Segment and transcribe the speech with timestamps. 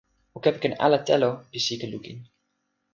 [0.35, 2.19] o kepeken ala telo pi sike lukin.